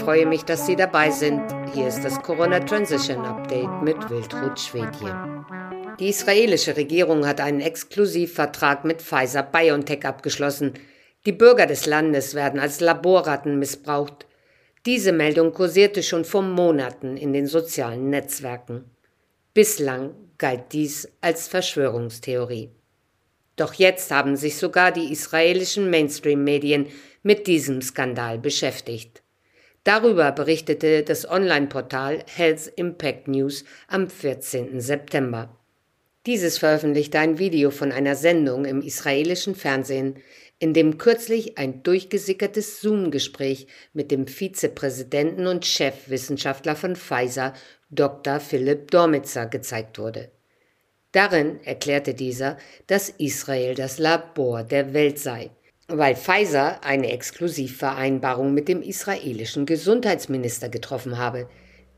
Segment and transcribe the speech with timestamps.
[0.00, 1.42] freue mich, dass Sie dabei sind.
[1.74, 5.44] Hier ist das Corona Transition Update mit Wildrut Schwedje.
[5.98, 10.74] Die israelische Regierung hat einen Exklusivvertrag mit Pfizer BioNTech abgeschlossen.
[11.26, 14.26] Die Bürger des Landes werden als Laborratten missbraucht.
[14.86, 18.84] Diese Meldung kursierte schon vor Monaten in den sozialen Netzwerken.
[19.52, 22.70] Bislang galt dies als Verschwörungstheorie.
[23.56, 26.86] Doch jetzt haben sich sogar die israelischen Mainstream-Medien
[27.22, 29.19] mit diesem Skandal beschäftigt.
[29.84, 34.78] Darüber berichtete das Online-Portal Health Impact News am 14.
[34.80, 35.56] September.
[36.26, 40.16] Dieses veröffentlichte ein Video von einer Sendung im israelischen Fernsehen,
[40.58, 47.54] in dem kürzlich ein durchgesickertes Zoom-Gespräch mit dem Vizepräsidenten und Chefwissenschaftler von Pfizer,
[47.88, 48.38] Dr.
[48.38, 50.30] Philipp Dormitzer, gezeigt wurde.
[51.12, 55.50] Darin erklärte dieser, dass Israel das Labor der Welt sei,
[55.92, 61.48] weil Pfizer eine Exklusivvereinbarung mit dem israelischen Gesundheitsminister getroffen habe,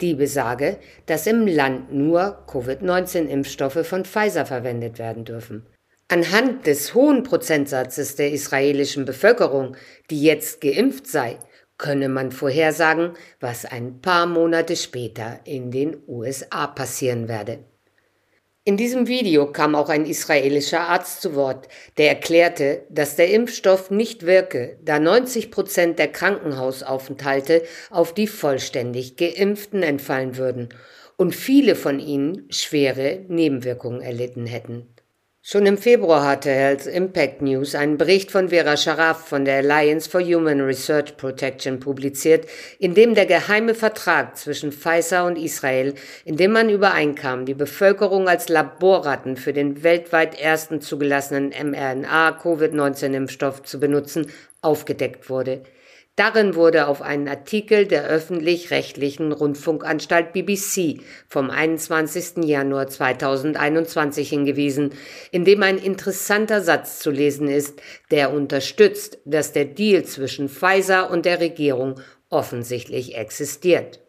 [0.00, 5.66] die besage, dass im Land nur Covid-19-Impfstoffe von Pfizer verwendet werden dürfen.
[6.08, 9.76] Anhand des hohen Prozentsatzes der israelischen Bevölkerung,
[10.10, 11.38] die jetzt geimpft sei,
[11.76, 17.58] könne man vorhersagen, was ein paar Monate später in den USA passieren werde.
[18.68, 23.90] In diesem Video kam auch ein israelischer Arzt zu Wort, der erklärte, dass der Impfstoff
[23.90, 30.68] nicht wirke, da 90 Prozent der Krankenhausaufenthalte auf die vollständig Geimpften entfallen würden
[31.16, 34.86] und viele von ihnen schwere Nebenwirkungen erlitten hätten.
[35.50, 40.10] Schon im Februar hatte Health Impact News einen Bericht von Vera Sharaf von der Alliance
[40.10, 42.46] for Human Research Protection publiziert,
[42.78, 45.94] in dem der geheime Vertrag zwischen Pfizer und Israel,
[46.26, 53.80] in dem man übereinkam, die Bevölkerung als Laborratten für den weltweit ersten zugelassenen mRNA-Covid-19-Impfstoff zu
[53.80, 55.62] benutzen, aufgedeckt wurde.
[56.18, 62.44] Darin wurde auf einen Artikel der öffentlich-rechtlichen Rundfunkanstalt BBC vom 21.
[62.44, 64.90] Januar 2021 hingewiesen,
[65.30, 71.08] in dem ein interessanter Satz zu lesen ist, der unterstützt, dass der Deal zwischen Pfizer
[71.08, 72.00] und der Regierung
[72.30, 74.00] offensichtlich existiert.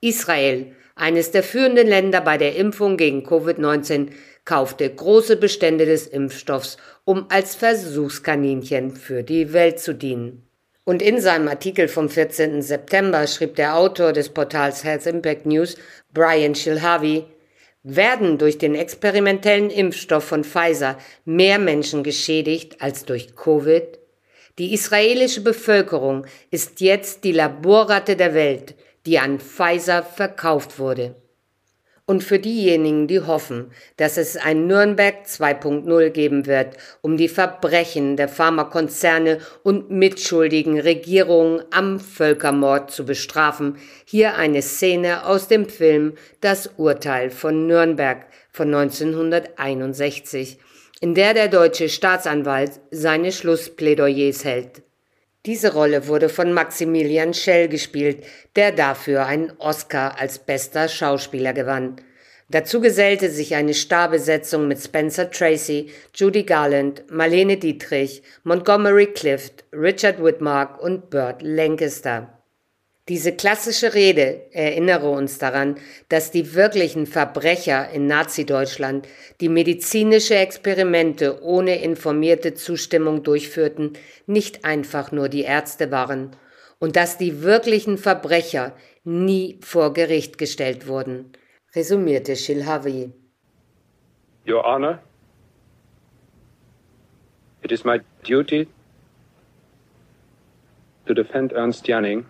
[0.00, 4.12] Israel, eines der führenden Länder bei der Impfung gegen Covid-19,
[4.46, 10.43] kaufte große Bestände des Impfstoffs, um als Versuchskaninchen für die Welt zu dienen.
[10.84, 12.60] Und in seinem Artikel vom 14.
[12.60, 15.76] September schrieb der Autor des Portals Health Impact News,
[16.12, 17.24] Brian Shilhavi,
[17.82, 23.98] werden durch den experimentellen Impfstoff von Pfizer mehr Menschen geschädigt als durch Covid?
[24.58, 28.74] Die israelische Bevölkerung ist jetzt die Laborratte der Welt,
[29.06, 31.14] die an Pfizer verkauft wurde.
[32.06, 38.18] Und für diejenigen, die hoffen, dass es ein Nürnberg 2.0 geben wird, um die Verbrechen
[38.18, 46.12] der Pharmakonzerne und mitschuldigen Regierungen am Völkermord zu bestrafen, hier eine Szene aus dem Film
[46.42, 50.58] Das Urteil von Nürnberg von 1961,
[51.00, 54.82] in der der deutsche Staatsanwalt seine Schlussplädoyers hält.
[55.46, 58.24] Diese Rolle wurde von Maximilian Schell gespielt,
[58.56, 61.96] der dafür einen Oscar als bester Schauspieler gewann.
[62.48, 70.22] Dazu gesellte sich eine Starbesetzung mit Spencer Tracy, Judy Garland, Marlene Dietrich, Montgomery Clift, Richard
[70.22, 72.38] Whitmark und Burt Lancaster.
[73.08, 75.76] Diese klassische Rede erinnere uns daran,
[76.08, 79.06] dass die wirklichen Verbrecher in Nazi-Deutschland,
[79.42, 83.92] die medizinische Experimente ohne informierte Zustimmung durchführten,
[84.26, 86.34] nicht einfach nur die Ärzte waren
[86.78, 91.32] und dass die wirklichen Verbrecher nie vor Gericht gestellt wurden,
[91.74, 93.12] resümierte Shilhavi.
[94.46, 94.98] Your Honor,
[97.62, 98.66] it is my duty
[101.04, 102.24] to defend Ernst Janning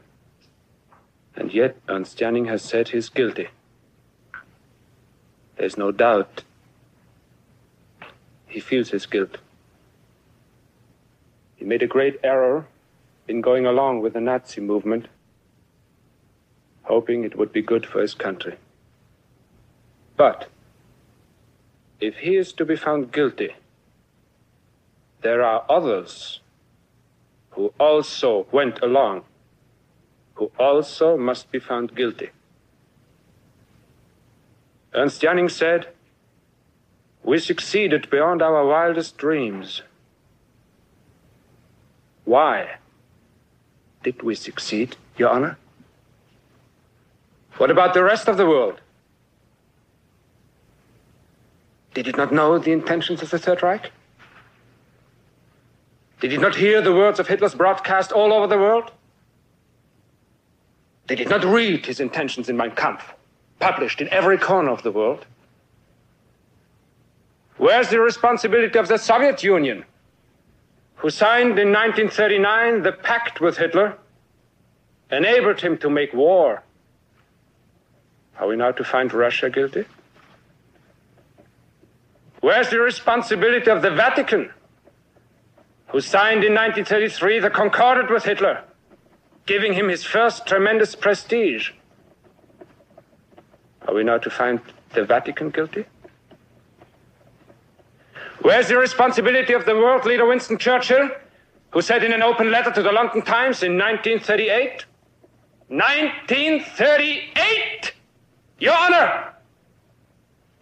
[1.37, 3.49] And yet Ernst Janning has said he's guilty.
[5.57, 6.43] There's no doubt.
[8.47, 9.39] He feels his guilt.
[11.57, 12.67] He made a great error
[13.27, 15.09] in going along with the Nazi movement,
[16.83, 18.57] hoping it would be good for his country.
[20.17, 20.49] But
[22.01, 23.55] if he is to be found guilty,
[25.23, 26.41] there are others
[27.51, 29.25] who also went along
[30.35, 32.31] who also must be found guilty.
[34.93, 35.89] Ernst Janning said,
[37.23, 39.83] We succeeded beyond our wildest dreams.
[42.25, 42.77] Why
[44.03, 45.59] did we succeed, Your Honor?
[47.57, 48.81] What about the rest of the world?
[51.93, 53.93] Did it not know the intentions of the Third Reich?
[56.21, 58.91] Did it not hear the words of Hitler's broadcast all over the world?
[61.07, 63.15] They did not read his intentions in Mein Kampf,
[63.61, 65.27] published in every corner of the world.
[67.57, 69.85] Where's the responsibility of the Soviet Union,
[70.97, 73.97] who signed in 1939 the pact with Hitler,
[75.11, 76.63] enabled him to make war?
[78.39, 79.85] Are we now to find Russia guilty?
[82.41, 84.51] Where's the responsibility of the Vatican,
[85.89, 88.65] who signed in 1933 the Concordat with Hitler,
[89.47, 91.71] giving him his first tremendous prestige?
[93.87, 94.61] Are we now to find
[94.95, 95.85] the Vatican guilty?
[98.41, 101.09] Where's the responsibility of the world leader Winston Churchill,
[101.71, 104.85] who said in an open letter to the London Times in 1938,
[105.69, 107.93] 1938,
[108.59, 109.33] Your Honor,